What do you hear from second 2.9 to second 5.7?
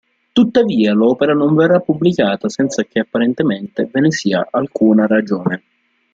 apparentemente ve ne sia alcuna ragione.